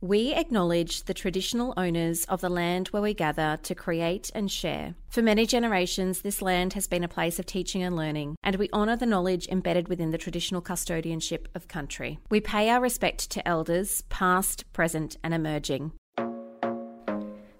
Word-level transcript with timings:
We 0.00 0.32
acknowledge 0.32 1.04
the 1.04 1.14
traditional 1.14 1.74
owners 1.76 2.24
of 2.26 2.40
the 2.40 2.48
land 2.48 2.86
where 2.88 3.02
we 3.02 3.14
gather 3.14 3.58
to 3.64 3.74
create 3.74 4.30
and 4.32 4.48
share. 4.48 4.94
For 5.08 5.22
many 5.22 5.44
generations, 5.44 6.20
this 6.20 6.40
land 6.40 6.74
has 6.74 6.86
been 6.86 7.02
a 7.02 7.08
place 7.08 7.40
of 7.40 7.46
teaching 7.46 7.82
and 7.82 7.96
learning, 7.96 8.36
and 8.44 8.54
we 8.56 8.70
honour 8.72 8.94
the 8.94 9.06
knowledge 9.06 9.48
embedded 9.48 9.88
within 9.88 10.12
the 10.12 10.18
traditional 10.18 10.62
custodianship 10.62 11.46
of 11.56 11.66
country. 11.66 12.20
We 12.30 12.40
pay 12.40 12.70
our 12.70 12.80
respect 12.80 13.28
to 13.30 13.48
elders, 13.48 14.02
past, 14.08 14.72
present, 14.72 15.16
and 15.24 15.34
emerging. 15.34 15.90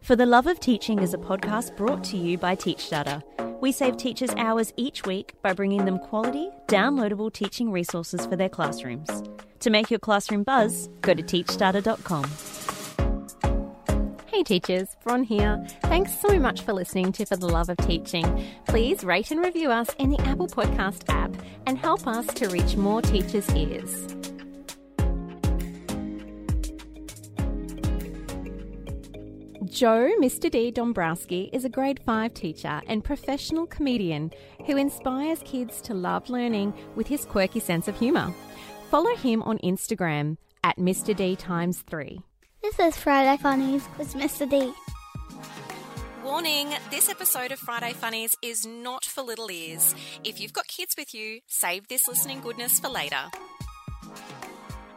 For 0.00 0.14
the 0.14 0.24
Love 0.24 0.46
of 0.46 0.60
Teaching 0.60 1.00
is 1.00 1.14
a 1.14 1.18
podcast 1.18 1.76
brought 1.76 2.04
to 2.04 2.16
you 2.16 2.38
by 2.38 2.54
TeachStarter. 2.54 3.20
We 3.60 3.72
save 3.72 3.96
teachers 3.96 4.30
hours 4.36 4.72
each 4.76 5.04
week 5.04 5.34
by 5.42 5.54
bringing 5.54 5.86
them 5.86 5.98
quality, 5.98 6.50
downloadable 6.68 7.32
teaching 7.32 7.72
resources 7.72 8.24
for 8.26 8.36
their 8.36 8.48
classrooms. 8.48 9.24
To 9.60 9.70
make 9.70 9.90
your 9.90 9.98
classroom 9.98 10.44
buzz, 10.44 10.88
go 11.02 11.14
to 11.14 11.22
teachstarter.com. 11.22 12.30
Hey 14.26 14.44
teachers, 14.44 14.96
Bron 15.02 15.24
here. 15.24 15.66
Thanks 15.82 16.16
so 16.20 16.38
much 16.38 16.60
for 16.60 16.72
listening 16.72 17.10
to 17.12 17.26
For 17.26 17.36
the 17.36 17.48
Love 17.48 17.68
of 17.68 17.76
Teaching. 17.78 18.46
Please 18.68 19.02
rate 19.02 19.32
and 19.32 19.44
review 19.44 19.72
us 19.72 19.88
in 19.98 20.10
the 20.10 20.20
Apple 20.20 20.46
Podcast 20.46 21.02
app 21.08 21.34
and 21.66 21.76
help 21.76 22.06
us 22.06 22.26
to 22.34 22.48
reach 22.48 22.76
more 22.76 23.02
teachers' 23.02 23.52
ears. 23.56 24.14
Joe 29.64 30.10
Mr. 30.20 30.50
D. 30.50 30.70
Dombrowski 30.70 31.50
is 31.52 31.64
a 31.64 31.68
grade 31.68 32.00
5 32.06 32.32
teacher 32.32 32.80
and 32.86 33.02
professional 33.02 33.66
comedian 33.66 34.30
who 34.66 34.76
inspires 34.76 35.40
kids 35.44 35.80
to 35.82 35.94
love 35.94 36.30
learning 36.30 36.72
with 36.94 37.08
his 37.08 37.24
quirky 37.24 37.60
sense 37.60 37.88
of 37.88 37.98
humour. 37.98 38.32
Follow 38.88 39.14
him 39.16 39.42
on 39.42 39.58
Instagram 39.58 40.38
at 40.64 40.78
Mr. 40.78 41.14
D 41.14 41.36
times 41.36 41.82
3. 41.90 42.22
This 42.62 42.78
is 42.78 42.96
Friday 42.96 43.36
Funnies 43.42 43.86
with 43.98 44.14
Mr. 44.14 44.48
D. 44.48 44.72
Warning 46.24 46.70
this 46.90 47.10
episode 47.10 47.52
of 47.52 47.58
Friday 47.58 47.92
Funnies 47.92 48.34
is 48.40 48.64
not 48.64 49.04
for 49.04 49.20
little 49.20 49.50
ears. 49.50 49.94
If 50.24 50.40
you've 50.40 50.54
got 50.54 50.68
kids 50.68 50.94
with 50.96 51.12
you, 51.14 51.40
save 51.46 51.88
this 51.88 52.08
listening 52.08 52.40
goodness 52.40 52.80
for 52.80 52.88
later. 52.88 53.30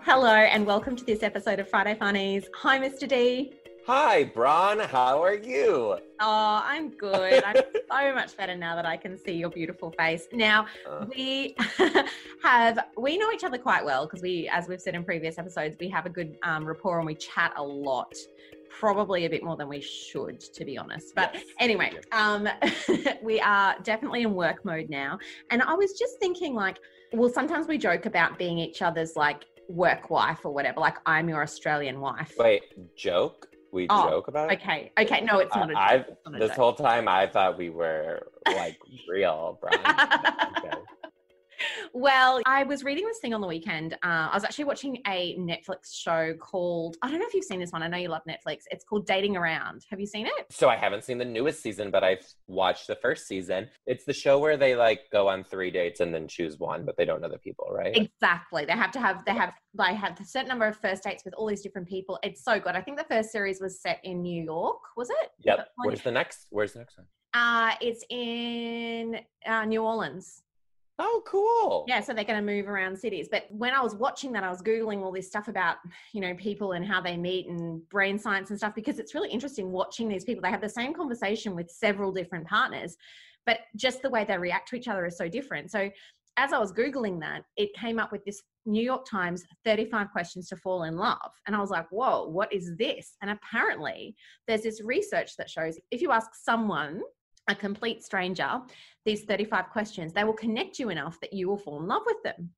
Hello, 0.03 0.35
and 0.35 0.65
welcome 0.65 0.95
to 0.95 1.03
this 1.03 1.21
episode 1.21 1.59
of 1.59 1.69
Friday 1.69 1.95
Funnies. 1.95 2.45
Hi, 2.61 2.79
Mr. 2.79 3.05
D. 3.05 3.51
Hi, 3.87 4.25
Bron. 4.25 4.79
How 4.79 5.23
are 5.23 5.35
you? 5.35 5.97
Oh, 6.19 6.61
I'm 6.63 6.91
good. 6.91 7.43
I'm 7.43 7.55
so 7.89 8.13
much 8.13 8.37
better 8.37 8.55
now 8.55 8.75
that 8.75 8.85
I 8.85 8.95
can 8.95 9.17
see 9.17 9.33
your 9.33 9.49
beautiful 9.49 9.91
face. 9.97 10.27
Now, 10.31 10.67
uh. 10.87 11.05
we 11.15 11.55
have, 12.43 12.77
we 12.95 13.17
know 13.17 13.31
each 13.31 13.43
other 13.43 13.57
quite 13.57 13.83
well 13.83 14.05
because 14.05 14.21
we, 14.21 14.47
as 14.53 14.67
we've 14.67 14.79
said 14.79 14.93
in 14.93 15.03
previous 15.03 15.39
episodes, 15.39 15.77
we 15.79 15.89
have 15.89 16.05
a 16.05 16.09
good 16.09 16.37
um, 16.43 16.63
rapport 16.63 16.99
and 16.99 17.07
we 17.07 17.15
chat 17.15 17.53
a 17.57 17.63
lot. 17.63 18.13
Probably 18.69 19.25
a 19.25 19.29
bit 19.29 19.43
more 19.43 19.57
than 19.57 19.67
we 19.67 19.81
should, 19.81 20.39
to 20.39 20.63
be 20.63 20.77
honest. 20.77 21.15
But 21.15 21.31
yes. 21.33 21.43
anyway, 21.59 21.91
um, 22.11 22.47
we 23.23 23.41
are 23.41 23.75
definitely 23.81 24.21
in 24.21 24.35
work 24.35 24.63
mode 24.63 24.89
now. 24.89 25.17
And 25.49 25.63
I 25.63 25.73
was 25.73 25.93
just 25.93 26.19
thinking, 26.19 26.53
like, 26.53 26.77
well, 27.13 27.29
sometimes 27.29 27.67
we 27.67 27.79
joke 27.79 28.05
about 28.05 28.37
being 28.37 28.59
each 28.59 28.83
other's 28.83 29.15
like 29.15 29.45
work 29.67 30.11
wife 30.11 30.45
or 30.45 30.53
whatever. 30.53 30.79
Like, 30.79 30.97
I'm 31.05 31.27
your 31.27 31.41
Australian 31.41 31.99
wife. 31.99 32.35
Wait, 32.37 32.95
joke? 32.95 33.50
We 33.71 33.87
oh, 33.89 34.09
joke 34.09 34.27
about 34.27 34.51
it. 34.51 34.59
Okay. 34.61 34.91
Okay. 34.99 35.21
No, 35.21 35.39
it's 35.39 35.55
not 35.55 35.69
a 35.69 35.73
joke. 35.73 35.81
I've 35.81 36.05
not 36.25 36.35
a 36.35 36.39
this 36.39 36.49
joke. 36.49 36.57
whole 36.57 36.73
time 36.73 37.07
I 37.07 37.27
thought 37.27 37.57
we 37.57 37.69
were 37.69 38.27
like 38.45 38.77
real, 39.09 39.59
Brian. 39.61 39.79
okay. 40.57 40.77
Well, 41.93 42.41
I 42.45 42.63
was 42.63 42.83
reading 42.83 43.05
this 43.05 43.19
thing 43.19 43.33
on 43.33 43.41
the 43.41 43.47
weekend. 43.47 43.93
Uh, 43.95 44.29
I 44.31 44.31
was 44.33 44.43
actually 44.43 44.65
watching 44.65 45.01
a 45.07 45.37
Netflix 45.37 45.93
show 45.93 46.33
called, 46.39 46.97
I 47.01 47.09
don't 47.09 47.19
know 47.19 47.25
if 47.27 47.33
you've 47.33 47.43
seen 47.43 47.59
this 47.59 47.71
one. 47.71 47.83
I 47.83 47.87
know 47.87 47.97
you 47.97 48.07
love 48.07 48.21
Netflix. 48.27 48.61
It's 48.71 48.83
called 48.83 49.05
Dating 49.05 49.35
Around. 49.35 49.85
Have 49.89 49.99
you 49.99 50.05
seen 50.05 50.27
it? 50.27 50.45
So 50.49 50.69
I 50.69 50.75
haven't 50.75 51.03
seen 51.03 51.17
the 51.17 51.25
newest 51.25 51.61
season, 51.61 51.91
but 51.91 52.03
I've 52.03 52.25
watched 52.47 52.87
the 52.87 52.95
first 52.95 53.27
season. 53.27 53.67
It's 53.85 54.05
the 54.05 54.13
show 54.13 54.39
where 54.39 54.57
they 54.57 54.75
like 54.75 55.01
go 55.11 55.27
on 55.27 55.43
three 55.43 55.71
dates 55.71 55.99
and 55.99 56.13
then 56.13 56.27
choose 56.27 56.57
one, 56.57 56.85
but 56.85 56.97
they 56.97 57.05
don't 57.05 57.21
know 57.21 57.29
the 57.29 57.39
people, 57.39 57.67
right? 57.71 57.95
Exactly. 57.95 58.65
They 58.65 58.73
have 58.73 58.91
to 58.91 58.99
have, 58.99 59.25
they 59.25 59.33
have, 59.33 59.53
they 59.73 59.93
have 59.95 60.19
a 60.19 60.25
certain 60.25 60.49
number 60.49 60.67
of 60.67 60.77
first 60.77 61.03
dates 61.03 61.25
with 61.25 61.33
all 61.33 61.47
these 61.47 61.61
different 61.61 61.87
people. 61.87 62.19
It's 62.23 62.43
so 62.43 62.59
good. 62.59 62.75
I 62.75 62.81
think 62.81 62.97
the 62.97 63.05
first 63.05 63.31
series 63.31 63.59
was 63.59 63.81
set 63.81 63.99
in 64.03 64.21
New 64.21 64.43
York, 64.43 64.79
was 64.95 65.09
it? 65.09 65.31
Yep. 65.39 65.69
Where's 65.77 66.01
the 66.01 66.11
next, 66.11 66.47
where's 66.49 66.73
the 66.73 66.79
next 66.79 66.97
one? 66.97 67.07
Uh, 67.33 67.75
it's 67.79 68.03
in 68.09 69.19
uh, 69.45 69.65
New 69.65 69.83
Orleans. 69.83 70.43
Oh, 71.03 71.23
cool. 71.25 71.83
Yeah, 71.87 71.99
so 71.99 72.13
they're 72.13 72.23
going 72.23 72.45
to 72.45 72.45
move 72.45 72.69
around 72.69 72.95
cities. 72.95 73.27
But 73.29 73.45
when 73.49 73.73
I 73.73 73.81
was 73.81 73.95
watching 73.95 74.31
that, 74.33 74.43
I 74.43 74.51
was 74.51 74.61
Googling 74.61 75.01
all 75.01 75.11
this 75.11 75.25
stuff 75.25 75.47
about, 75.47 75.77
you 76.13 76.21
know, 76.21 76.35
people 76.35 76.73
and 76.73 76.85
how 76.85 77.01
they 77.01 77.17
meet 77.17 77.47
and 77.47 77.81
brain 77.89 78.19
science 78.19 78.51
and 78.51 78.59
stuff 78.59 78.75
because 78.75 78.99
it's 78.99 79.15
really 79.15 79.31
interesting 79.31 79.71
watching 79.71 80.07
these 80.07 80.23
people. 80.23 80.43
They 80.43 80.51
have 80.51 80.61
the 80.61 80.69
same 80.69 80.93
conversation 80.93 81.55
with 81.55 81.71
several 81.71 82.11
different 82.11 82.45
partners, 82.45 82.97
but 83.47 83.61
just 83.75 84.03
the 84.03 84.11
way 84.11 84.25
they 84.25 84.37
react 84.37 84.69
to 84.69 84.75
each 84.75 84.87
other 84.87 85.07
is 85.07 85.17
so 85.17 85.27
different. 85.27 85.71
So 85.71 85.89
as 86.37 86.53
I 86.53 86.59
was 86.59 86.71
Googling 86.71 87.19
that, 87.21 87.45
it 87.57 87.73
came 87.73 87.97
up 87.97 88.11
with 88.11 88.23
this 88.23 88.43
New 88.67 88.83
York 88.83 89.07
Times 89.09 89.43
35 89.65 90.11
questions 90.11 90.49
to 90.49 90.55
fall 90.55 90.83
in 90.83 90.97
love. 90.97 91.31
And 91.47 91.55
I 91.55 91.59
was 91.59 91.71
like, 91.71 91.87
whoa, 91.89 92.27
what 92.27 92.53
is 92.53 92.75
this? 92.77 93.15
And 93.23 93.31
apparently, 93.31 94.15
there's 94.47 94.61
this 94.61 94.83
research 94.83 95.35
that 95.37 95.49
shows 95.49 95.79
if 95.89 95.99
you 95.99 96.11
ask 96.11 96.29
someone 96.35 97.01
a 97.49 97.55
complete 97.55 98.03
stranger 98.03 98.61
these 99.05 99.23
35 99.23 99.69
questions, 99.69 100.13
they 100.13 100.23
will 100.23 100.33
connect 100.33 100.79
you 100.79 100.89
enough 100.89 101.19
that 101.21 101.33
you 101.33 101.47
will 101.47 101.57
fall 101.57 101.79
in 101.79 101.87
love 101.87 102.03
with 102.05 102.21
them. 102.23 102.49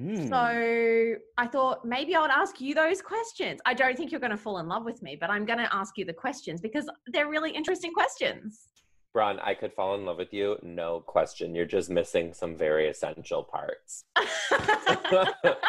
Mm. 0.00 0.28
So 0.28 1.20
I 1.38 1.46
thought 1.46 1.84
maybe 1.84 2.14
I 2.14 2.22
would 2.22 2.30
ask 2.30 2.60
you 2.60 2.74
those 2.74 3.02
questions. 3.02 3.60
I 3.66 3.74
don't 3.74 3.96
think 3.96 4.10
you're 4.10 4.20
going 4.20 4.30
to 4.30 4.36
fall 4.36 4.58
in 4.58 4.66
love 4.66 4.84
with 4.84 5.02
me, 5.02 5.16
but 5.20 5.30
I'm 5.30 5.44
going 5.44 5.58
to 5.58 5.74
ask 5.74 5.98
you 5.98 6.04
the 6.04 6.12
questions 6.12 6.60
because 6.60 6.88
they're 7.06 7.28
really 7.28 7.50
interesting 7.50 7.92
questions. 7.92 8.68
Bron, 9.12 9.38
I 9.40 9.52
could 9.52 9.74
fall 9.74 9.94
in 9.94 10.06
love 10.06 10.16
with 10.16 10.32
you, 10.32 10.56
no 10.62 11.00
question. 11.00 11.54
You're 11.54 11.66
just 11.66 11.90
missing 11.90 12.32
some 12.32 12.56
very 12.56 12.88
essential 12.88 13.44
parts. 13.44 14.04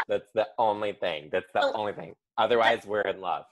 That's 0.07 0.29
the 0.33 0.47
only 0.57 0.93
thing. 0.93 1.27
That's 1.29 1.51
the 1.53 1.73
only 1.73 1.91
thing. 1.91 2.15
Otherwise, 2.37 2.85
we're 2.85 3.01
in 3.01 3.19
love. 3.19 3.43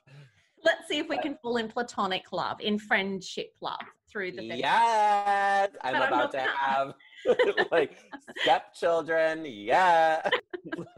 Let's 0.63 0.87
see 0.87 0.99
if 0.99 1.09
we 1.09 1.17
can 1.17 1.35
fall 1.41 1.57
in 1.57 1.67
platonic 1.67 2.31
love, 2.31 2.61
in 2.61 2.77
friendship 2.77 3.55
love 3.61 3.79
through 4.11 4.33
the 4.33 4.43
Yes, 4.43 5.69
I'm 5.81 5.93
but 5.93 6.07
about 6.07 6.25
I'm 6.25 6.31
to 6.31 6.39
have 6.39 6.93
like 7.71 7.97
stepchildren. 8.41 9.45
Yeah. 9.45 10.29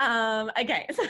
um, 0.00 0.50
okay. 0.58 0.86
So 0.92 1.04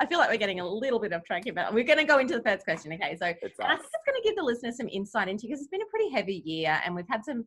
I 0.00 0.06
feel 0.06 0.18
like 0.18 0.30
we're 0.30 0.36
getting 0.36 0.60
a 0.60 0.66
little 0.66 0.98
bit 0.98 1.12
off 1.12 1.24
track 1.24 1.44
here, 1.44 1.52
but 1.52 1.72
we're 1.72 1.84
going 1.84 1.98
to 1.98 2.04
go 2.04 2.18
into 2.18 2.34
the 2.34 2.42
first 2.42 2.64
question. 2.64 2.92
Okay. 2.92 3.16
So 3.16 3.26
I 3.26 3.32
think 3.32 3.42
it's 3.42 3.58
going 3.58 3.76
to 3.76 4.22
give 4.24 4.36
the 4.36 4.42
listeners 4.42 4.76
some 4.76 4.88
insight 4.88 5.28
into 5.28 5.46
because 5.46 5.60
it's 5.60 5.68
been 5.68 5.82
a 5.82 5.90
pretty 5.90 6.10
heavy 6.10 6.42
year 6.44 6.80
and 6.84 6.94
we've 6.94 7.08
had 7.08 7.24
some 7.24 7.44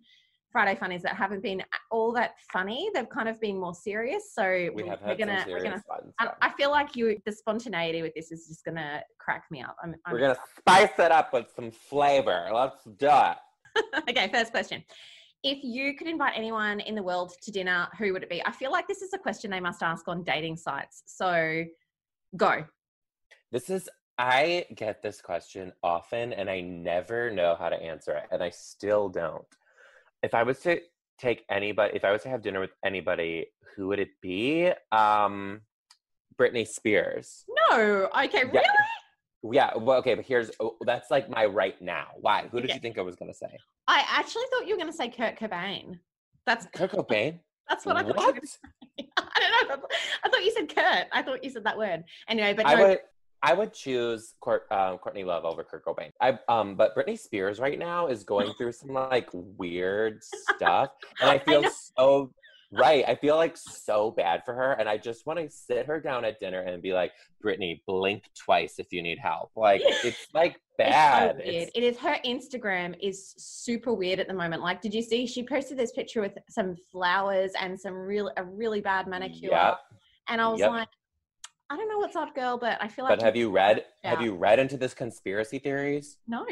Friday 0.54 0.76
funnies 0.80 1.02
that 1.02 1.16
haven't 1.16 1.42
been 1.42 1.64
all 1.90 2.14
that 2.14 2.36
funny. 2.52 2.90
They've 2.94 3.10
kind 3.10 3.28
of 3.28 3.42
been 3.42 3.60
more 3.60 3.74
serious. 3.74 4.34
So 4.34 4.70
we 4.74 4.84
we're 4.84 5.16
gonna, 5.16 5.46
we're 5.50 5.64
gonna. 5.64 5.84
I 6.42 6.52
feel 6.56 6.70
like 6.70 6.96
you, 6.96 7.20
the 7.26 7.32
spontaneity 7.32 8.04
with 8.04 8.14
this 8.14 8.32
is 8.32 8.48
just 8.48 8.64
gonna 8.64 9.02
crack 9.20 9.46
me 9.50 9.64
up. 9.64 9.76
I'm, 9.84 9.96
I'm 10.06 10.14
we're 10.14 10.20
gonna 10.20 10.38
spice 10.58 10.92
it 11.00 11.12
up 11.12 11.34
with 11.34 11.48
some 11.56 11.72
flavor. 11.72 12.50
Let's 12.54 12.84
do 12.86 13.10
it. 13.10 13.38
okay, 14.10 14.30
first 14.32 14.52
question. 14.52 14.84
If 15.44 15.64
you 15.64 15.96
could 15.96 16.08
invite 16.08 16.34
anyone 16.36 16.80
in 16.80 16.94
the 16.94 17.04
world 17.04 17.34
to 17.42 17.52
dinner, 17.52 17.88
who 17.98 18.14
would 18.14 18.24
it 18.24 18.30
be? 18.30 18.46
I 18.46 18.52
feel 18.52 18.72
like 18.72 18.88
this 18.88 19.02
is 19.02 19.12
a 19.14 19.18
question 19.18 19.50
they 19.50 19.60
must 19.60 19.82
ask 19.82 20.08
on 20.08 20.24
dating 20.24 20.56
sites. 20.58 21.02
So, 21.08 21.66
go. 22.38 22.64
This 23.52 23.72
is 23.72 23.90
I 24.20 24.68
get 24.76 25.02
this 25.02 25.20
question 25.20 25.74
often 25.82 26.34
and 26.34 26.48
I 26.48 26.62
never 26.62 27.32
know 27.32 27.56
how 27.58 27.70
to 27.70 27.76
answer 27.76 28.12
it, 28.12 28.26
and 28.32 28.44
I 28.44 28.52
still 28.52 29.10
don't 29.10 29.44
if 30.24 30.34
I 30.34 30.44
was 30.44 30.60
to 30.60 30.80
take 31.20 31.44
anybody, 31.52 31.96
if 31.96 32.04
I 32.04 32.12
was 32.12 32.24
to 32.24 32.30
have 32.30 32.42
dinner 32.42 32.60
with 32.60 32.72
anybody, 32.84 33.48
who 33.76 33.88
would 33.88 34.00
it 34.00 34.10
be? 34.22 34.72
Um, 34.92 35.62
Britney 36.40 36.68
Spears. 36.68 37.44
No. 37.70 38.10
Okay. 38.26 38.46
Really? 38.46 38.64
Yeah. 39.52 39.76
Well, 39.76 40.00
okay, 40.00 40.16
but 40.16 40.26
here's 40.26 40.50
oh, 40.60 40.78
that's 40.86 41.12
like 41.12 41.30
my 41.30 41.46
right 41.46 41.80
now. 41.82 42.08
Why? 42.20 42.48
Who 42.52 42.62
did 42.62 42.74
you 42.74 42.80
think 42.80 42.98
I 42.98 43.02
was 43.02 43.16
gonna 43.16 43.34
say? 43.34 43.58
I 43.88 44.04
actually 44.10 44.44
thought 44.52 44.68
you 44.68 44.76
were 44.76 44.80
gonna 44.80 44.94
say 44.94 45.10
Kurt 45.10 45.38
Cobain. 45.38 46.00
That's 46.46 46.66
Kurt 46.74 46.92
Cobain. 46.92 47.40
That's 47.70 47.86
what 47.86 47.96
I 47.96 48.04
thought. 48.04 48.18
What? 48.18 48.38
I 49.18 49.40
don't 49.40 49.70
know. 49.70 49.88
I 50.24 50.30
thought 50.30 50.44
you 50.44 50.52
said 50.52 50.76
Kurt. 50.76 51.08
I 51.14 51.22
thought 51.22 51.44
you 51.44 51.50
said 51.50 51.64
that 51.64 51.78
word. 51.78 52.04
Anyway, 52.28 52.54
but 52.54 52.66
I 52.66 52.76
would. 52.76 53.00
I 53.44 53.54
would 53.54 53.74
choose 53.74 54.36
Court, 54.40 54.64
um, 54.72 54.98
Courtney 54.98 55.26
Love 55.26 55.44
over 55.44 55.66
Kurt 55.66 55.84
Cobain. 55.84 56.12
I 56.22 56.40
um, 56.48 56.76
but 56.76 56.96
Britney 56.96 57.20
Spears 57.20 57.60
right 57.60 57.78
now 57.78 58.08
is 58.08 58.24
going 58.24 58.54
through 58.54 58.72
some 58.72 58.94
like 58.94 59.28
weird 59.34 60.24
stuff, 60.24 60.92
and 61.20 61.30
I 61.30 61.40
feel 61.46 61.66
I 61.66 61.70
so 61.98 62.32
right. 62.72 63.04
I 63.06 63.16
feel 63.16 63.36
like 63.36 63.58
so 63.58 64.12
bad 64.12 64.44
for 64.46 64.54
her, 64.54 64.72
and 64.72 64.88
I 64.88 64.98
just 64.98 65.26
want 65.26 65.40
to 65.40 65.50
sit 65.50 65.86
her 65.88 66.00
down 66.00 66.24
at 66.24 66.40
dinner 66.40 66.62
and 66.62 66.82
be 66.82 66.94
like, 66.94 67.12
Britney, 67.44 67.82
blink 67.86 68.24
twice 68.34 68.76
if 68.80 68.88
you 68.92 69.04
need 69.04 69.20
help. 69.20 69.52
Like 69.58 69.82
it's 69.86 70.26
like 70.34 70.58
bad. 70.78 71.36
It's 71.40 71.46
so 71.46 71.52
weird. 71.52 71.64
It's... 71.64 71.72
It 71.76 71.84
is 71.84 71.98
her 71.98 72.16
Instagram 72.26 72.96
is 73.02 73.34
super 73.38 73.94
weird 73.94 74.20
at 74.20 74.30
the 74.30 74.34
moment. 74.34 74.62
Like, 74.62 74.82
did 74.82 74.94
you 74.94 75.02
see 75.02 75.28
she 75.28 75.44
posted 75.44 75.78
this 75.78 75.92
picture 75.92 76.22
with 76.22 76.38
some 76.48 76.78
flowers 76.94 77.52
and 77.60 77.78
some 77.78 77.94
real 77.94 78.32
a 78.38 78.44
really 78.46 78.80
bad 78.80 79.06
manicure? 79.08 79.52
Yep. 79.52 79.80
And 80.30 80.40
I 80.40 80.48
was 80.48 80.62
yep. 80.62 80.70
like, 80.70 80.88
I 81.70 81.76
don't 81.76 81.90
know 81.90 81.98
what's 81.98 82.16
up, 82.16 82.36
girl, 82.36 82.58
but 82.58 82.78
I 82.82 82.88
feel 82.88 83.06
like. 83.06 83.18
But 83.18 83.26
have 83.26 83.36
you 83.36 83.50
read? 83.52 83.86
Have 84.04 84.22
you 84.22 84.34
read 84.36 84.60
into 84.60 84.78
this 84.78 84.94
conspiracy 84.94 85.60
theories? 85.60 86.18
No. 86.28 86.46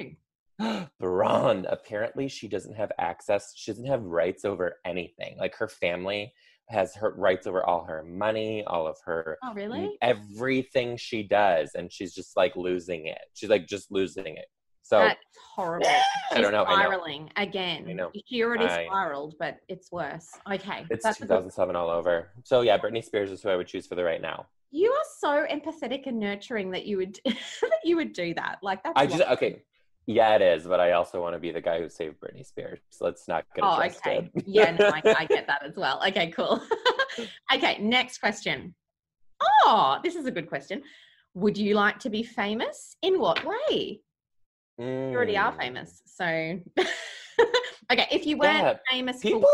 Bron, 1.00 1.66
apparently 1.69 2.28
she 2.28 2.48
doesn't 2.48 2.75
have 2.75 2.92
access. 3.00 3.54
She 3.56 3.72
doesn't 3.72 3.86
have 3.88 4.04
rights 4.04 4.46
over 4.46 4.78
anything. 4.86 5.38
Like 5.40 5.56
her 5.56 5.68
family 5.68 6.34
has 6.69 6.96
her 6.96 7.13
rights 7.18 7.48
over 7.48 7.63
all 7.66 7.84
her 7.84 8.04
money, 8.04 8.63
all 8.66 8.88
of 8.88 8.96
her 9.06 9.38
Oh, 9.44 9.54
really? 9.54 9.98
everything 10.02 10.96
she 10.98 11.24
does, 11.24 11.72
and 11.75 11.92
she's 11.92 12.13
just 12.13 12.38
like 12.38 12.56
losing 12.56 13.08
it. 13.08 13.19
She's 13.34 13.50
like 13.50 13.68
just 13.68 13.92
losing 13.92 14.38
it. 14.38 14.46
So 14.84 15.00
That's 15.00 15.19
horrible. 15.56 15.88
I 16.31 16.42
don't 16.42 16.52
know, 16.52 16.63
I 16.63 16.69
know. 16.75 16.81
spiraling 16.90 17.30
again. 17.36 17.86
I 17.90 17.94
know. 17.94 18.12
She 18.28 18.44
already 18.44 18.66
I 18.66 18.84
know. 18.84 18.90
spiraled, 18.90 19.36
but 19.40 19.58
it's 19.68 19.92
worse. 19.92 20.30
Okay. 20.52 20.86
it's 20.90 21.04
that's 21.04 21.18
a 21.18 21.22
good- 21.22 21.28
2007 21.30 21.75
all 21.75 21.90
over. 21.90 22.30
So 22.44 22.62
yeah, 22.62 22.78
Britney 22.78 23.04
Spears 23.04 23.31
is 23.31 23.42
who 23.42 23.50
I 23.50 23.56
would 23.56 23.68
choose 23.68 23.86
for 23.88 23.96
the 23.96 24.04
right 24.04 24.22
now. 24.22 24.48
You 24.71 24.89
are 24.91 25.06
so 25.19 25.45
empathetic 25.53 26.07
and 26.07 26.19
nurturing 26.19 26.71
that 26.71 26.85
you 26.85 26.97
would 26.97 27.19
that 27.25 27.79
you 27.83 27.97
would 27.97 28.13
do 28.13 28.33
that. 28.35 28.59
Like 28.63 28.83
that's 28.83 28.94
I 28.97 29.06
just 29.06 29.21
okay. 29.23 29.63
Yeah, 30.07 30.35
it 30.35 30.41
is, 30.41 30.65
but 30.65 30.79
I 30.79 30.94
also 30.94 31.21
want 31.21 31.35
to 31.35 31.39
be 31.39 31.51
the 31.51 31.62
guy 31.62 31.79
who 31.79 31.88
saved 31.88 32.15
Britney 32.19 32.45
Spears. 32.45 32.79
So 32.89 33.06
let's 33.06 33.27
not 33.27 33.45
get 33.56 33.63
Oh, 33.63 33.81
okay. 33.83 34.31
Yeah, 34.47 34.71
no, 34.71 34.85
I, 34.88 35.01
I 35.15 35.25
get 35.25 35.45
that 35.47 35.63
as 35.63 35.75
well. 35.75 36.01
Okay, 36.07 36.31
cool. 36.31 36.62
okay, 37.53 37.77
next 37.79 38.18
question. 38.18 38.73
Oh, 39.65 40.00
this 40.03 40.15
is 40.15 40.25
a 40.25 40.31
good 40.31 40.50
question. 40.50 40.81
Would 41.35 41.57
you 41.57 41.75
like 41.75 42.00
to 42.00 42.09
be 42.09 42.24
famous? 42.24 42.95
In 43.03 43.19
what 43.19 43.45
way? 43.45 44.01
You 44.77 45.15
already 45.15 45.38
are 45.38 45.53
Mm. 45.53 45.57
famous. 45.59 46.01
So, 46.06 46.25
okay, 46.25 48.07
if 48.12 48.25
you 48.25 48.38
weren't 48.38 48.63
Yeah, 48.63 48.77
famous 48.89 49.21
People 49.21 49.47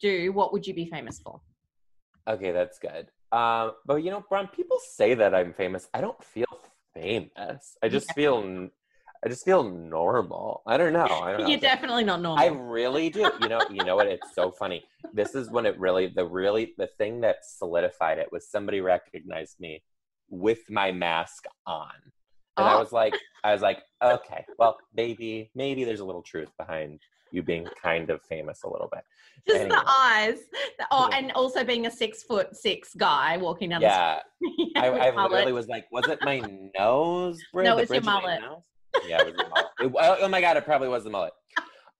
do, 0.00 0.32
what 0.32 0.52
would 0.52 0.66
you 0.66 0.74
be 0.74 0.86
famous 0.86 1.18
for? 1.20 1.40
Okay, 2.28 2.52
that's 2.52 2.78
good. 2.78 3.10
Um, 3.32 3.72
but 3.86 3.96
you 3.96 4.10
know, 4.10 4.24
Bron, 4.28 4.48
people 4.48 4.78
say 4.94 5.14
that 5.14 5.34
I'm 5.34 5.52
famous. 5.52 5.88
I 5.94 6.00
don't 6.00 6.22
feel 6.22 6.46
famous. 6.94 7.76
I 7.82 7.88
just 7.88 8.12
feel, 8.12 8.38
n- 8.44 8.70
I 9.24 9.28
just 9.28 9.44
feel 9.44 9.62
normal. 9.64 10.62
I 10.66 10.76
don't 10.76 10.92
know. 10.92 11.06
I 11.06 11.32
don't 11.32 11.40
know. 11.42 11.48
You're 11.48 11.60
definitely 11.60 12.04
not 12.04 12.20
normal. 12.20 12.42
I 12.42 12.48
really 12.48 13.10
do. 13.10 13.30
You 13.38 13.48
know, 13.48 13.64
you 13.70 13.84
know 13.84 13.96
what? 13.96 14.08
It's 14.08 14.34
so 14.34 14.50
funny. 14.50 14.84
This 15.12 15.34
is 15.34 15.50
when 15.50 15.66
it 15.66 15.78
really, 15.78 16.06
the 16.06 16.24
really, 16.24 16.72
the 16.78 16.88
thing 16.98 17.20
that 17.22 17.36
solidified 17.44 18.18
it 18.18 18.30
was 18.32 18.48
somebody 18.48 18.80
recognized 18.80 19.58
me 19.60 19.82
with 20.28 20.70
my 20.70 20.92
mask 20.92 21.44
on, 21.66 21.90
and 22.56 22.68
I 22.68 22.76
Oh. 22.76 22.78
was 22.78 22.92
like, 22.92 23.14
I 23.42 23.52
was 23.52 23.62
like, 23.62 23.82
okay, 24.02 24.44
well, 24.58 24.76
maybe, 24.94 25.50
maybe 25.54 25.82
there's 25.84 26.00
a 26.00 26.04
little 26.04 26.22
truth 26.22 26.50
behind 26.58 27.00
you 27.32 27.42
being 27.42 27.66
kind 27.80 28.10
of 28.10 28.22
famous 28.22 28.62
a 28.64 28.68
little 28.68 28.88
bit. 28.92 29.02
Just 29.46 29.60
Anyway. 29.60 29.76
the 29.76 29.90
eyes. 29.90 30.38
The- 30.78 30.86
Oh, 30.90 31.08
Yeah. 31.10 31.18
and 31.18 31.32
also 31.32 31.64
being 31.64 31.86
a 31.86 31.90
six 31.90 32.22
foot 32.22 32.54
six 32.56 32.94
guy 32.94 33.36
walking 33.36 33.70
down 33.70 33.80
the 33.80 33.86
Yeah, 33.86 34.20
street. 34.36 34.72
I, 34.76 34.90
with 34.90 35.00
I 35.02 35.10
mullet. 35.12 35.30
literally 35.32 35.52
was 35.52 35.68
like, 35.68 35.86
was 35.92 36.06
it 36.08 36.18
my 36.22 36.40
nose? 36.78 37.40
Brid- 37.52 37.66
No, 37.66 37.76
the 37.76 37.82
it's 37.82 37.90
your 37.90 38.00
bridge 38.00 38.06
mullet. 38.06 38.40
Yeah, 39.06 39.20
it 39.22 39.26
was 39.26 39.34
the 39.36 39.48
mullet. 39.48 39.66
It- 39.80 39.92
oh, 39.98 40.16
oh 40.22 40.28
my 40.28 40.40
god, 40.40 40.56
it 40.56 40.64
probably 40.64 40.88
was 40.88 41.04
the 41.04 41.10
mullet. 41.10 41.32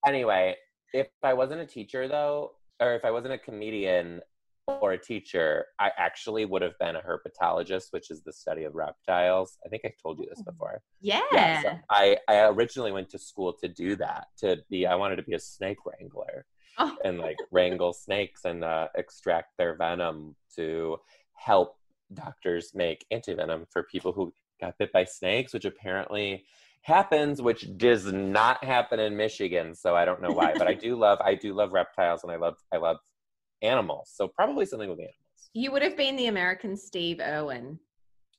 Anyway, 0.06 0.56
if 0.92 1.08
I 1.22 1.34
wasn't 1.34 1.60
a 1.60 1.66
teacher 1.66 2.08
though, 2.08 2.52
or 2.80 2.94
if 2.94 3.04
I 3.04 3.10
wasn't 3.10 3.34
a 3.34 3.38
comedian 3.38 4.20
or 4.66 4.92
a 4.92 4.98
teacher, 4.98 5.66
I 5.78 5.90
actually 5.98 6.44
would 6.44 6.62
have 6.62 6.78
been 6.78 6.96
a 6.96 7.00
herpetologist, 7.02 7.86
which 7.90 8.10
is 8.10 8.22
the 8.22 8.32
study 8.32 8.64
of 8.64 8.74
reptiles. 8.74 9.58
I 9.64 9.68
think 9.68 9.82
I 9.84 9.92
told 10.02 10.18
you 10.18 10.26
this 10.28 10.42
Oh. 10.46 10.50
before. 10.52 10.82
Yeah. 11.00 11.22
Yeah, 11.32 11.62
so 11.62 11.78
I, 11.90 12.18
I 12.28 12.40
originally 12.48 12.92
went 12.92 13.10
to 13.10 13.18
school 13.18 13.52
to 13.62 13.68
do 13.68 13.96
that. 13.96 14.28
To 14.38 14.58
be, 14.70 14.86
I 14.86 14.94
wanted 14.94 15.16
to 15.16 15.22
be 15.22 15.34
a 15.34 15.40
snake 15.40 15.78
wrangler 15.84 16.46
Oh. 16.78 16.96
and 17.04 17.18
like 17.18 17.36
wrangle 17.50 17.92
snakes 17.92 18.44
and 18.44 18.64
uh, 18.64 18.88
extract 18.96 19.56
their 19.58 19.76
venom 19.76 20.36
to 20.56 20.98
help 21.34 21.76
doctors 22.14 22.72
make 22.74 23.04
antivenom 23.12 23.66
for 23.70 23.82
people 23.84 24.12
who 24.12 24.32
got 24.60 24.78
bit 24.78 24.92
by 24.92 25.04
snakes, 25.04 25.52
which 25.52 25.64
apparently 25.64 26.44
happens, 26.82 27.42
which 27.42 27.76
does 27.76 28.10
not 28.12 28.62
happen 28.64 29.00
in 29.00 29.16
Michigan. 29.16 29.74
So 29.74 29.94
I 29.94 30.04
don't 30.04 30.22
know 30.22 30.30
why, 30.32 30.54
but 30.56 30.66
I 30.66 30.74
do 30.74 30.96
love, 30.96 31.18
I 31.22 31.34
do 31.34 31.52
love 31.54 31.72
reptiles 31.72 32.22
and 32.22 32.32
I 32.32 32.36
love, 32.36 32.54
I 32.72 32.76
love 32.78 32.98
animals. 33.62 34.12
So 34.14 34.28
probably 34.28 34.66
something 34.66 34.88
with 34.88 34.98
animals. 34.98 35.14
You 35.52 35.72
would 35.72 35.82
have 35.82 35.96
been 35.96 36.16
the 36.16 36.26
American 36.26 36.76
Steve 36.76 37.20
Irwin. 37.20 37.78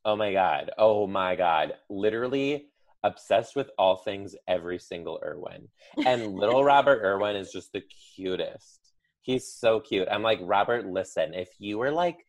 Oh 0.06 0.16
my 0.16 0.34
god. 0.34 0.72
Oh 0.78 1.08
my 1.08 1.36
god. 1.36 1.74
Literally 1.90 2.68
obsessed 3.04 3.56
with 3.56 3.70
all 3.78 3.98
things 3.98 4.36
every 4.48 4.80
single 4.80 5.20
Irwin. 5.26 5.68
And 6.06 6.34
little 6.34 6.64
Robert 6.74 7.02
Irwin 7.04 7.36
is 7.36 7.52
just 7.52 7.74
the 7.74 7.84
cutest. 8.16 8.94
He's 9.22 9.48
so 9.48 9.80
cute. 9.80 10.08
I'm 10.10 10.24
like, 10.24 10.40
Robert, 10.42 10.86
listen, 10.88 11.34
if 11.34 11.50
you 11.60 11.78
were 11.78 11.92
like 11.92 12.26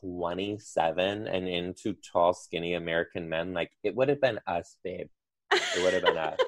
27 0.00 1.26
and 1.26 1.48
into 1.48 1.94
tall, 1.94 2.32
skinny 2.32 2.74
American 2.74 3.28
men, 3.28 3.52
like 3.52 3.70
it 3.82 3.94
would 3.94 4.08
have 4.08 4.20
been 4.20 4.38
us, 4.46 4.76
babe. 4.82 5.08
It 5.52 5.82
would 5.82 5.94
have 5.94 6.04
been 6.04 6.16
us. 6.16 6.38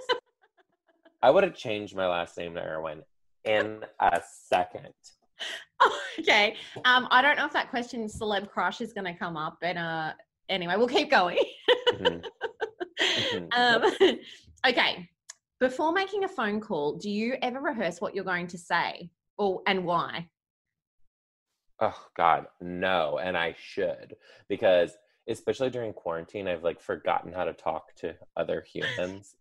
I 1.22 1.30
would 1.30 1.44
have 1.44 1.54
changed 1.54 1.94
my 1.94 2.08
last 2.08 2.36
name 2.36 2.54
to 2.54 2.62
Irwin 2.62 3.02
in 3.44 3.84
a 4.00 4.20
second. 4.48 4.94
okay. 6.20 6.56
Um, 6.84 7.08
I 7.10 7.22
don't 7.22 7.36
know 7.36 7.46
if 7.46 7.52
that 7.52 7.70
question 7.70 8.06
celeb 8.06 8.50
crush 8.50 8.80
is 8.80 8.92
going 8.92 9.04
to 9.04 9.14
come 9.18 9.36
up, 9.36 9.58
but 9.60 9.76
uh, 9.76 10.12
anyway, 10.48 10.74
we'll 10.76 10.88
keep 10.88 11.10
going. 11.10 11.38
Mhm. 11.92 12.22
Mhm. 13.00 13.48
um, 13.54 14.18
okay. 14.66 15.08
Before 15.60 15.92
making 15.92 16.24
a 16.24 16.28
phone 16.28 16.60
call, 16.60 16.96
do 16.96 17.10
you 17.10 17.36
ever 17.42 17.60
rehearse 17.60 18.00
what 18.00 18.14
you're 18.14 18.24
going 18.24 18.46
to 18.48 18.58
say, 18.58 19.10
or 19.36 19.62
and 19.66 19.84
why? 19.84 20.28
Oh 21.80 22.06
God, 22.16 22.46
no, 22.60 23.18
and 23.18 23.36
I 23.36 23.54
should 23.58 24.16
because 24.48 24.96
especially 25.28 25.70
during 25.70 25.92
quarantine, 25.92 26.48
I've 26.48 26.64
like 26.64 26.80
forgotten 26.80 27.32
how 27.32 27.44
to 27.44 27.52
talk 27.52 27.94
to 27.96 28.14
other 28.36 28.64
humans. 28.72 29.36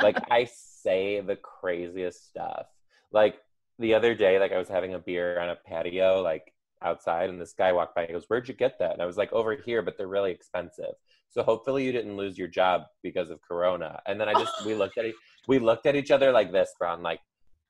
like 0.00 0.18
I 0.30 0.44
say 0.44 1.20
the 1.20 1.36
craziest 1.36 2.28
stuff. 2.28 2.66
Like 3.12 3.36
the 3.78 3.94
other 3.94 4.14
day, 4.14 4.38
like 4.38 4.52
I 4.52 4.58
was 4.58 4.68
having 4.68 4.94
a 4.94 4.98
beer 4.98 5.40
on 5.40 5.50
a 5.50 5.56
patio, 5.56 6.22
like 6.22 6.52
outside, 6.82 7.30
and 7.30 7.40
this 7.40 7.52
guy 7.52 7.72
walked 7.72 7.94
by. 7.94 8.06
He 8.06 8.12
goes, 8.12 8.24
"Where'd 8.28 8.48
you 8.48 8.54
get 8.54 8.78
that?" 8.78 8.92
And 8.92 9.02
I 9.02 9.06
was 9.06 9.16
like, 9.16 9.32
"Over 9.32 9.56
here, 9.56 9.82
but 9.82 9.96
they're 9.96 10.08
really 10.08 10.30
expensive." 10.30 10.94
So 11.30 11.42
hopefully 11.42 11.84
you 11.84 11.90
didn't 11.90 12.16
lose 12.16 12.38
your 12.38 12.48
job 12.48 12.82
because 13.02 13.30
of 13.30 13.40
Corona. 13.42 14.00
And 14.06 14.20
then 14.20 14.28
I 14.28 14.34
just 14.34 14.64
we 14.64 14.74
looked 14.74 14.98
at 14.98 15.06
we 15.48 15.58
looked 15.58 15.86
at 15.86 15.96
each 15.96 16.10
other 16.10 16.32
like 16.32 16.52
this, 16.52 16.72
Bron, 16.78 17.02
like. 17.02 17.20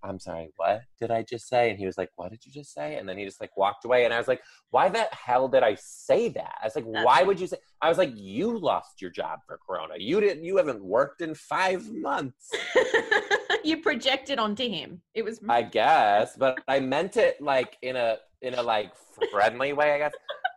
I'm 0.06 0.20
sorry, 0.20 0.50
what 0.58 0.82
did 1.00 1.10
I 1.10 1.22
just 1.22 1.48
say? 1.48 1.70
And 1.70 1.78
he 1.78 1.86
was 1.86 1.96
like, 1.96 2.10
What 2.16 2.30
did 2.30 2.44
you 2.44 2.52
just 2.52 2.74
say? 2.74 2.96
And 2.96 3.08
then 3.08 3.16
he 3.16 3.24
just 3.24 3.40
like 3.40 3.56
walked 3.56 3.86
away. 3.86 4.04
And 4.04 4.12
I 4.12 4.18
was 4.18 4.28
like, 4.28 4.42
Why 4.68 4.90
the 4.90 5.08
hell 5.12 5.48
did 5.48 5.62
I 5.62 5.76
say 5.76 6.28
that? 6.28 6.58
I 6.62 6.66
was 6.66 6.76
like, 6.76 6.84
That's 6.92 7.06
Why 7.06 7.22
would 7.22 7.40
you 7.40 7.46
say? 7.46 7.56
I 7.80 7.88
was 7.88 7.96
like, 7.96 8.10
You 8.12 8.58
lost 8.58 9.00
your 9.00 9.10
job 9.10 9.38
for 9.46 9.58
Corona. 9.66 9.94
You 9.96 10.20
didn't, 10.20 10.44
you 10.44 10.58
haven't 10.58 10.84
worked 10.84 11.22
in 11.22 11.34
five 11.34 11.90
months. 11.90 12.50
you 13.64 13.78
projected 13.78 14.38
onto 14.38 14.68
him. 14.68 15.00
It 15.14 15.24
was 15.24 15.40
I 15.48 15.62
guess, 15.62 16.36
but 16.36 16.60
I 16.68 16.80
meant 16.80 17.16
it 17.16 17.40
like 17.40 17.76
in 17.82 17.96
a, 17.96 18.18
in 18.42 18.54
a 18.54 18.62
like 18.62 18.92
friendly 19.30 19.72
way, 19.72 19.92
I 19.92 19.98
guess. 19.98 20.12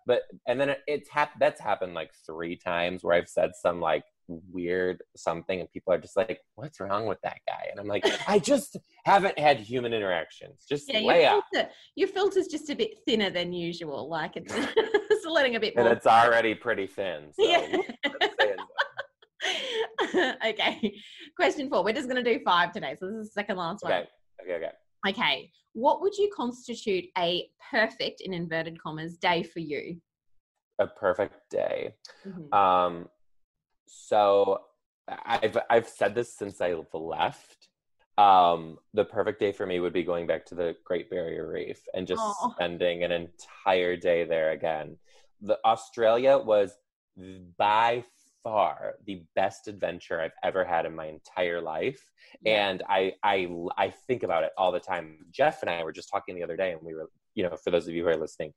But, 0.05 0.23
and 0.47 0.59
then 0.59 0.69
it, 0.69 0.79
it's 0.87 1.09
hap- 1.09 1.39
that's 1.39 1.59
happened 1.59 1.93
like 1.93 2.11
three 2.25 2.55
times 2.55 3.03
where 3.03 3.15
I've 3.15 3.27
said 3.27 3.51
some 3.55 3.81
like 3.81 4.03
weird 4.27 5.01
something 5.15 5.59
and 5.59 5.71
people 5.71 5.93
are 5.93 5.97
just 5.97 6.17
like, 6.17 6.39
What's 6.55 6.79
wrong 6.79 7.05
with 7.05 7.19
that 7.23 7.39
guy? 7.47 7.67
And 7.69 7.79
I'm 7.79 7.87
like, 7.87 8.05
I 8.27 8.39
just 8.39 8.77
haven't 9.05 9.37
had 9.37 9.59
human 9.59 9.93
interactions. 9.93 10.65
Just 10.67 10.91
yeah. 10.91 10.99
lay 10.99 11.23
Your 11.23 11.41
filter, 11.51 11.69
your 11.95 12.07
filter's 12.07 12.47
just 12.47 12.69
a 12.69 12.75
bit 12.75 12.99
thinner 13.05 13.29
than 13.29 13.53
usual. 13.53 14.07
Like 14.09 14.37
it's, 14.37 14.53
it's 14.57 15.25
letting 15.25 15.55
a 15.55 15.59
bit 15.59 15.73
And 15.75 15.87
it's 15.87 16.07
already 16.07 16.55
pretty 16.55 16.87
thin. 16.87 17.33
So 17.33 17.43
Yeah. 17.45 17.77
Let's 19.99 20.11
say 20.11 20.19
it's- 20.19 20.37
okay. 20.59 20.93
Question 21.35 21.69
four. 21.69 21.83
We're 21.83 21.93
just 21.93 22.09
going 22.09 22.23
to 22.23 22.33
do 22.33 22.39
five 22.43 22.71
today. 22.71 22.95
So 22.99 23.07
this 23.07 23.15
is 23.15 23.27
the 23.29 23.33
second 23.33 23.57
last 23.57 23.83
one. 23.83 23.91
okay. 23.93 24.07
Okay. 24.41 24.53
Okay. 24.55 24.71
Okay. 25.09 25.51
What 25.73 26.01
would 26.01 26.15
you 26.17 26.29
constitute 26.35 27.05
a 27.17 27.49
perfect, 27.71 28.21
in 28.21 28.33
inverted 28.33 28.81
commas, 28.81 29.17
day 29.17 29.43
for 29.43 29.59
you? 29.59 29.97
A 30.79 30.87
perfect 30.87 31.35
day. 31.49 31.93
Mhm. 32.25 32.53
Um, 32.53 33.09
so 33.87 34.61
I've 35.07 35.57
I've 35.69 35.87
said 35.87 36.13
this 36.15 36.33
since 36.35 36.61
I 36.61 36.75
left. 36.93 37.69
Um, 38.17 38.77
the 38.93 39.05
perfect 39.05 39.39
day 39.39 39.51
for 39.51 39.65
me 39.67 39.79
would 39.79 39.93
be 39.93 40.03
going 40.03 40.25
back 40.25 40.45
to 40.47 40.55
the 40.55 40.75
Great 40.83 41.09
Barrier 41.09 41.47
Reef 41.51 41.79
and 41.93 42.07
just 42.07 42.23
spending 42.51 43.03
an 43.03 43.11
entire 43.11 43.95
day 43.95 44.23
there 44.25 44.51
again. 44.51 44.97
The 45.41 45.59
Australia 45.63 46.37
was 46.39 46.75
by 47.57 48.03
far 48.47 48.95
the 49.05 49.23
best 49.35 49.67
adventure 49.67 50.21
I've 50.21 50.37
ever 50.49 50.63
had 50.63 50.85
in 50.85 50.95
my 50.95 51.07
entire 51.07 51.61
life, 51.61 52.01
Yeah. 52.41 52.69
and 52.69 52.83
I 52.97 53.13
I 53.23 53.37
I 53.77 53.87
think 54.07 54.23
about 54.23 54.43
it 54.47 54.51
all 54.57 54.71
the 54.71 54.79
time. 54.79 55.25
Jeff 55.31 55.61
and 55.63 55.69
I 55.69 55.83
were 55.83 55.91
just 55.99 56.09
talking 56.13 56.35
the 56.35 56.43
other 56.43 56.57
day, 56.63 56.71
and 56.73 56.81
we 56.81 56.93
were 56.97 57.09
you 57.35 57.43
know 57.43 57.55
for 57.63 57.71
those 57.71 57.87
of 57.87 57.93
you 57.93 58.03
who 58.03 58.09
are 58.09 58.17
listening, 58.25 58.51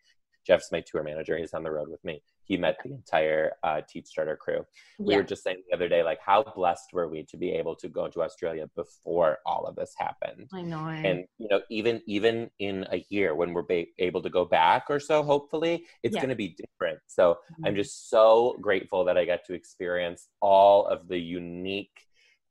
Jeff's 0.47 0.73
my 0.73 0.81
tour 0.81 1.03
manager. 1.03 1.37
He's 1.37 1.55
on 1.55 1.63
the 1.63 1.71
road 1.71 1.89
with 1.89 2.03
me. 2.05 2.23
He 2.45 2.57
met 2.57 2.79
the 2.83 2.91
entire 2.93 3.53
uh, 3.63 3.83
Teach 3.89 4.07
Starter 4.07 4.37
crew. 4.37 4.67
We 4.99 5.13
Yeah. 5.13 5.19
were 5.19 5.25
just 5.25 5.43
saying 5.45 5.63
the 5.69 5.75
other 5.77 5.89
day, 5.89 6.03
like, 6.03 6.21
how 6.21 6.43
blessed 6.43 6.93
were 6.93 7.09
we 7.09 7.23
to 7.25 7.37
be 7.37 7.53
able 7.53 7.77
to 7.77 7.89
go 7.89 8.09
to 8.09 8.23
Australia 8.23 8.69
before 8.75 9.39
all 9.47 9.67
of 9.67 9.77
this 9.77 9.95
happened? 9.97 10.49
I 10.53 10.63
know. 10.63 10.79
and 10.89 11.25
you 11.39 11.49
know 11.49 11.61
even 11.71 12.03
even 12.07 12.51
in 12.59 12.85
a 12.91 13.03
year 13.09 13.35
when 13.35 13.55
we're 13.55 13.63
ba- 13.63 13.87
able 14.01 14.21
to 14.21 14.29
go 14.29 14.45
back 14.45 14.85
or 14.91 15.01
so 15.01 15.23
hopefully 15.23 15.87
it's 16.03 16.15
Yeah. 16.17 16.21
going 16.21 16.29
to 16.31 16.35
be 16.35 16.49
different 16.49 16.99
so 17.07 17.39
i'm 17.65 17.73
Mhm. 17.73 17.77
just 17.77 18.11
so 18.11 18.59
grateful 18.61 19.03
that 19.05 19.17
i 19.17 19.25
got 19.25 19.43
to 19.47 19.55
experience 19.55 20.29
all 20.43 20.85
of 20.87 21.09
the 21.09 21.19
unique 21.19 22.07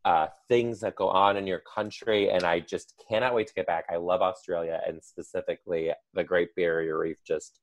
uh, 0.06 0.28
things 0.48 0.80
that 0.80 0.96
go 0.96 1.10
on 1.10 1.38
in 1.38 1.46
your 1.46 1.60
country 1.76 2.30
and 2.32 2.44
i 2.44 2.60
just 2.60 2.96
cannot 3.08 3.36
wait 3.36 3.46
to 3.48 3.54
get 3.54 3.68
back 3.68 3.86
i 3.92 3.98
love 3.98 4.22
australia 4.24 4.82
and 4.88 5.04
specifically 5.04 5.92
the 6.14 6.24
great 6.24 6.50
barrier 6.56 6.98
reef 6.98 7.18
just 7.24 7.60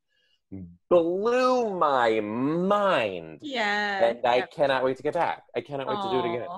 blew 0.88 1.76
my 1.76 2.21
mind 2.21 3.38
yeah. 3.43 4.05
and 4.05 4.26
i 4.26 4.41
cannot 4.43 4.85
wait 4.85 4.97
to 4.97 5.03
get 5.03 5.15
back 5.15 5.43
i 5.57 5.61
cannot 5.61 5.88
wait 5.88 6.00
to 6.00 6.11
do 6.11 6.19
it 6.19 6.25
again 6.25 6.49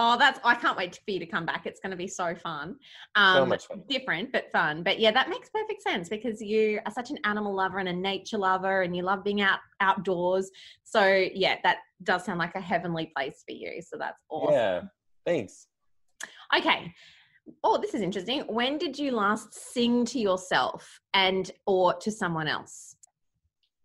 Oh, 0.00 0.16
that's 0.16 0.38
I 0.44 0.54
can't 0.54 0.76
wait 0.76 0.94
for 0.94 1.10
you 1.10 1.18
to 1.18 1.26
come 1.26 1.44
back. 1.44 1.66
It's 1.66 1.80
going 1.80 1.90
to 1.90 1.96
be 1.96 2.06
so 2.06 2.32
fun. 2.32 2.76
Um, 3.16 3.34
so 3.34 3.46
much 3.46 3.66
fun 3.66 3.82
different 3.88 4.30
but 4.30 4.44
fun. 4.52 4.84
But 4.84 5.00
yeah, 5.00 5.10
that 5.10 5.28
makes 5.28 5.48
perfect 5.48 5.82
sense 5.82 6.08
because 6.08 6.40
you 6.40 6.78
are 6.86 6.92
such 6.92 7.10
an 7.10 7.18
animal 7.24 7.52
lover 7.52 7.78
and 7.78 7.88
a 7.88 7.92
nature 7.92 8.38
lover, 8.38 8.82
and 8.82 8.94
you 8.94 9.02
love 9.02 9.24
being 9.24 9.40
out 9.40 9.58
outdoors. 9.80 10.52
So 10.84 11.04
yeah, 11.04 11.56
that 11.64 11.78
does 12.04 12.24
sound 12.24 12.38
like 12.38 12.54
a 12.54 12.60
heavenly 12.60 13.10
place 13.16 13.42
for 13.44 13.56
you. 13.56 13.82
So 13.82 13.96
that's 13.98 14.22
awesome. 14.30 14.54
yeah 14.54 14.80
thanks 15.26 15.66
Okay. 16.56 16.94
Oh, 17.64 17.78
this 17.78 17.94
is 17.94 18.02
interesting. 18.02 18.40
When 18.42 18.78
did 18.78 18.98
you 18.98 19.12
last 19.12 19.54
sing 19.54 20.04
to 20.06 20.18
yourself 20.18 21.00
and 21.14 21.50
or 21.66 21.94
to 21.94 22.10
someone 22.10 22.46
else? 22.46 22.94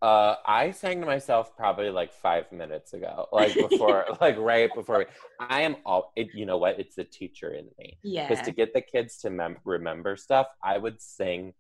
Uh, 0.04 0.36
I 0.46 0.72
sang 0.72 1.00
to 1.00 1.06
myself 1.06 1.56
probably 1.56 1.90
like 1.90 2.12
five 2.12 2.52
minutes 2.52 2.92
ago, 2.94 3.30
like 3.32 3.54
before, 3.56 4.06
like 4.22 4.38
right 4.38 4.70
before. 4.76 4.98
We, 5.00 5.06
I 5.40 5.62
am 5.62 5.78
all. 5.86 6.12
It, 6.18 6.28
you 6.34 6.46
know 6.46 6.58
what? 6.58 6.78
It's 6.78 6.96
the 6.96 7.06
teacher 7.06 7.50
in 7.54 7.68
me 7.80 7.98
Yeah. 8.04 8.28
because 8.28 8.44
to 8.46 8.52
get 8.52 8.74
the 8.74 8.82
kids 8.82 9.18
to 9.20 9.30
mem- 9.30 9.60
remember 9.64 10.18
stuff, 10.18 10.48
I 10.62 10.78
would 10.78 11.02
sing 11.02 11.54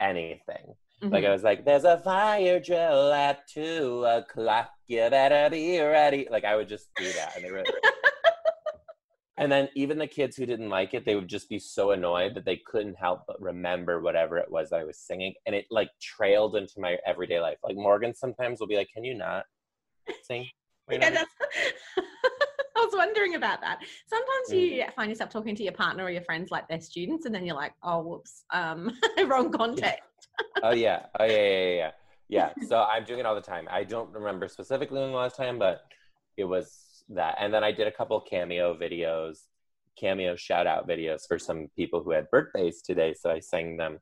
anything. 0.00 0.74
Like 1.02 1.24
Mhm. 1.24 1.28
I 1.28 1.32
was 1.32 1.42
like, 1.42 1.64
"There's 1.66 1.84
a 1.84 1.98
fire 1.98 2.60
drill 2.60 3.12
at 3.12 3.46
two 3.48 4.04
o'clock. 4.06 4.70
You 4.86 5.10
better 5.10 5.50
be 5.50 5.78
ready." 5.80 6.28
Like 6.30 6.44
I 6.44 6.54
would 6.56 6.68
just 6.68 6.88
do 6.96 7.12
that, 7.12 7.36
and 7.36 7.44
they 7.44 7.50
were. 7.50 7.64
And 9.42 9.50
then 9.50 9.68
even 9.74 9.98
the 9.98 10.06
kids 10.06 10.36
who 10.36 10.46
didn't 10.46 10.68
like 10.68 10.94
it, 10.94 11.04
they 11.04 11.16
would 11.16 11.26
just 11.26 11.48
be 11.48 11.58
so 11.58 11.90
annoyed 11.90 12.36
that 12.36 12.44
they 12.44 12.58
couldn't 12.64 12.94
help 12.94 13.24
but 13.26 13.42
remember 13.42 14.00
whatever 14.00 14.38
it 14.38 14.48
was 14.48 14.70
that 14.70 14.78
I 14.78 14.84
was 14.84 14.98
singing. 14.98 15.34
And 15.46 15.54
it 15.56 15.66
like 15.68 15.90
trailed 16.00 16.54
into 16.54 16.78
my 16.78 16.96
everyday 17.04 17.40
life. 17.40 17.58
Like 17.64 17.74
Morgan 17.74 18.14
sometimes 18.14 18.60
will 18.60 18.68
be 18.68 18.76
like, 18.76 18.90
Can 18.94 19.02
you 19.02 19.14
not 19.14 19.44
sing? 20.22 20.46
Yeah, 20.90 21.10
that's, 21.10 21.30
I 21.96 22.84
was 22.84 22.92
wondering 22.94 23.34
about 23.34 23.60
that. 23.62 23.78
Sometimes 24.08 24.50
Mm. 24.50 24.76
you 24.76 24.84
find 24.94 25.10
yourself 25.10 25.30
talking 25.30 25.56
to 25.56 25.62
your 25.62 25.72
partner 25.72 26.04
or 26.04 26.10
your 26.10 26.22
friends 26.22 26.50
like 26.50 26.68
they're 26.68 26.80
students, 26.80 27.24
and 27.24 27.34
then 27.34 27.46
you're 27.46 27.56
like, 27.56 27.72
"Oh, 27.82 28.02
whoops, 28.02 28.44
um, 28.52 28.90
wrong 29.26 29.50
context." 29.50 30.02
oh 30.62 30.72
yeah. 30.72 31.06
Oh 31.18 31.24
yeah, 31.24 31.32
yeah, 31.32 31.48
yeah, 31.48 31.74
yeah. 31.74 31.90
Yeah. 32.28 32.52
So 32.68 32.82
I'm 32.82 33.04
doing 33.04 33.20
it 33.20 33.26
all 33.26 33.34
the 33.34 33.40
time. 33.40 33.68
I 33.70 33.84
don't 33.84 34.12
remember 34.12 34.48
specifically 34.48 35.00
when 35.00 35.12
the 35.12 35.16
last 35.16 35.36
time, 35.36 35.58
but 35.58 35.82
it 36.36 36.44
was 36.44 36.91
that. 37.10 37.36
And 37.40 37.52
then 37.52 37.64
I 37.64 37.72
did 37.72 37.86
a 37.86 37.92
couple 37.92 38.20
cameo 38.20 38.76
videos, 38.76 39.38
cameo 39.98 40.36
shout 40.36 40.66
out 40.66 40.88
videos 40.88 41.22
for 41.28 41.38
some 41.38 41.68
people 41.76 42.02
who 42.02 42.10
had 42.10 42.30
birthdays 42.30 42.82
today. 42.82 43.14
So 43.18 43.30
I 43.30 43.40
sang 43.40 43.76
them 43.76 43.98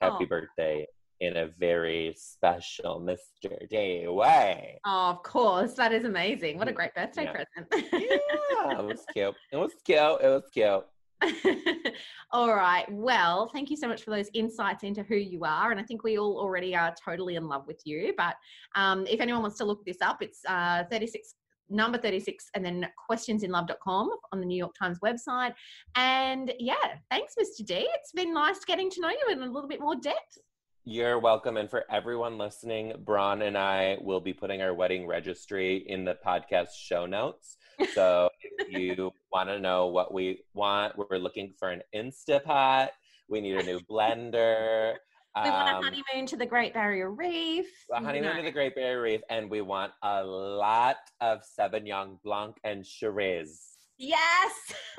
happy 0.00 0.24
Oh. 0.24 0.26
birthday 0.26 0.86
in 1.20 1.36
a 1.36 1.46
very 1.58 2.12
special 2.16 3.00
Mr. 3.00 3.68
D 3.70 4.06
way. 4.08 4.80
Oh, 4.84 5.10
of 5.10 5.22
course, 5.22 5.74
that 5.74 5.92
is 5.92 6.04
amazing. 6.04 6.58
What 6.58 6.66
a 6.68 6.72
great 6.72 6.94
birthday 6.94 7.24
Yeah. 7.24 7.32
present. 7.32 7.92
Yeah, 7.92 8.78
it 8.80 8.84
was 8.84 9.04
cute. 9.12 9.34
It 9.52 9.56
was 9.56 9.72
cute. 9.84 9.98
It 9.98 10.28
was 10.28 10.42
cute. 10.52 10.84
all 12.32 12.52
right. 12.52 12.84
Well, 12.90 13.48
thank 13.48 13.70
you 13.70 13.76
so 13.76 13.86
much 13.86 14.02
for 14.02 14.10
those 14.10 14.28
insights 14.34 14.82
into 14.82 15.04
who 15.04 15.14
you 15.14 15.44
are. 15.44 15.70
And 15.70 15.78
I 15.78 15.84
think 15.84 16.02
we 16.02 16.18
all 16.18 16.36
already 16.38 16.74
are 16.74 16.92
totally 17.04 17.36
in 17.36 17.46
love 17.46 17.66
with 17.68 17.80
you. 17.84 18.12
But 18.16 18.34
um, 18.74 19.06
if 19.06 19.20
anyone 19.20 19.42
wants 19.42 19.58
to 19.58 19.64
look 19.64 19.84
this 19.84 19.98
up, 20.02 20.20
it's 20.22 20.40
uh, 20.48 20.82
36, 20.90 21.34
number 21.72 21.98
36, 21.98 22.46
and 22.54 22.64
then 22.64 22.86
questionsinlove.com 23.10 24.10
on 24.32 24.40
the 24.40 24.46
New 24.46 24.56
York 24.56 24.74
Times 24.78 24.98
website. 25.00 25.54
And 25.96 26.52
yeah, 26.58 26.74
thanks, 27.10 27.34
Mr. 27.40 27.64
D. 27.66 27.74
It's 27.74 28.12
been 28.12 28.32
nice 28.32 28.64
getting 28.64 28.90
to 28.90 29.00
know 29.00 29.10
you 29.10 29.26
in 29.30 29.42
a 29.42 29.50
little 29.50 29.68
bit 29.68 29.80
more 29.80 29.96
depth. 29.96 30.38
You're 30.84 31.20
welcome. 31.20 31.58
And 31.58 31.70
for 31.70 31.84
everyone 31.88 32.38
listening, 32.38 32.92
Bron 33.04 33.42
and 33.42 33.56
I 33.56 33.98
will 34.00 34.20
be 34.20 34.32
putting 34.32 34.62
our 34.62 34.74
wedding 34.74 35.06
registry 35.06 35.76
in 35.86 36.04
the 36.04 36.16
podcast 36.24 36.74
show 36.76 37.06
notes. 37.06 37.56
So 37.94 38.28
if 38.58 38.70
you 38.70 39.10
want 39.32 39.48
to 39.48 39.58
know 39.58 39.88
what 39.88 40.14
we 40.14 40.44
want, 40.54 40.96
we're 40.96 41.18
looking 41.18 41.52
for 41.58 41.70
an 41.70 41.82
Instapot. 41.92 42.88
We 43.28 43.40
need 43.40 43.56
a 43.56 43.62
new 43.64 43.80
blender. 43.80 44.94
We 45.34 45.48
want 45.48 45.68
a 45.68 45.76
um, 45.76 45.82
honeymoon 45.82 46.26
to 46.26 46.36
the 46.36 46.44
Great 46.44 46.74
Barrier 46.74 47.10
Reef. 47.10 47.66
a 47.90 48.00
honeymoon 48.02 48.32
know. 48.32 48.36
to 48.36 48.42
the 48.42 48.50
Great 48.50 48.74
Barrier 48.74 49.00
Reef, 49.00 49.22
and 49.30 49.50
we 49.50 49.62
want 49.62 49.92
a 50.02 50.22
lot 50.22 50.96
of 51.22 51.40
Sauvignon 51.58 52.18
Blanc 52.22 52.56
and 52.64 52.86
Shiraz. 52.86 53.72
Yes. 53.98 54.74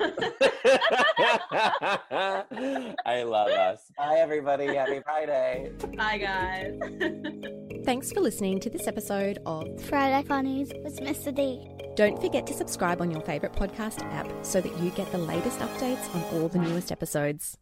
I 3.04 3.22
love 3.22 3.48
us. 3.48 3.92
Bye, 3.96 4.16
everybody. 4.16 4.74
Happy 4.74 5.00
Friday. 5.04 5.70
Bye, 5.96 6.18
guys. 6.18 6.80
Thanks 7.84 8.10
for 8.10 8.20
listening 8.20 8.60
to 8.60 8.70
this 8.70 8.88
episode 8.88 9.38
of 9.46 9.82
Friday 9.84 10.26
Funnies 10.26 10.72
with 10.82 10.98
Mr. 11.00 11.34
D. 11.34 11.68
Don't 11.96 12.20
forget 12.20 12.46
to 12.46 12.54
subscribe 12.54 13.00
on 13.00 13.10
your 13.10 13.20
favourite 13.20 13.54
podcast 13.54 14.02
app 14.12 14.26
so 14.42 14.60
that 14.60 14.76
you 14.78 14.90
get 14.90 15.12
the 15.12 15.18
latest 15.18 15.58
updates 15.58 16.12
on 16.14 16.22
all 16.32 16.48
the 16.48 16.58
newest 16.58 16.90
episodes. 16.90 17.58